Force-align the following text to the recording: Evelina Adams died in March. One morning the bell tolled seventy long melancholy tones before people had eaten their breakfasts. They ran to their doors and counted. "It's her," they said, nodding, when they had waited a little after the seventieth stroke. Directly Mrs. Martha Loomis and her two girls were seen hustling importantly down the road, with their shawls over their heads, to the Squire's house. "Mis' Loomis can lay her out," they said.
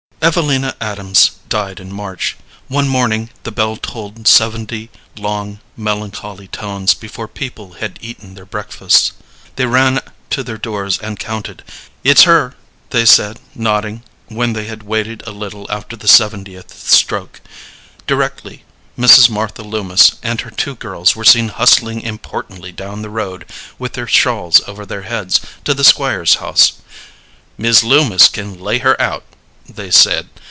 Evelina 0.23 0.75
Adams 0.79 1.31
died 1.49 1.79
in 1.79 1.91
March. 1.91 2.37
One 2.67 2.87
morning 2.87 3.31
the 3.41 3.51
bell 3.51 3.75
tolled 3.75 4.27
seventy 4.27 4.91
long 5.17 5.59
melancholy 5.75 6.47
tones 6.47 6.93
before 6.93 7.27
people 7.27 7.71
had 7.79 7.97
eaten 8.03 8.35
their 8.35 8.45
breakfasts. 8.45 9.13
They 9.55 9.65
ran 9.65 9.99
to 10.29 10.43
their 10.43 10.59
doors 10.59 10.99
and 10.99 11.17
counted. 11.17 11.63
"It's 12.03 12.21
her," 12.25 12.53
they 12.91 13.03
said, 13.03 13.39
nodding, 13.55 14.03
when 14.27 14.53
they 14.53 14.65
had 14.65 14.83
waited 14.83 15.23
a 15.25 15.31
little 15.31 15.65
after 15.71 15.95
the 15.95 16.07
seventieth 16.07 16.71
stroke. 16.87 17.41
Directly 18.05 18.63
Mrs. 18.95 19.27
Martha 19.27 19.63
Loomis 19.63 20.17
and 20.21 20.39
her 20.41 20.51
two 20.51 20.75
girls 20.75 21.15
were 21.15 21.25
seen 21.25 21.47
hustling 21.47 21.99
importantly 22.01 22.71
down 22.71 23.01
the 23.01 23.09
road, 23.09 23.43
with 23.79 23.93
their 23.93 24.05
shawls 24.05 24.61
over 24.67 24.85
their 24.85 25.01
heads, 25.01 25.41
to 25.63 25.73
the 25.73 25.83
Squire's 25.83 26.35
house. 26.35 26.73
"Mis' 27.57 27.81
Loomis 27.83 28.27
can 28.27 28.59
lay 28.61 28.77
her 28.77 28.95
out," 29.01 29.23
they 29.73 29.89
said. 29.91 30.27